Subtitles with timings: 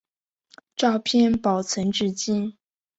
[0.75, 2.57] 照片保存至今。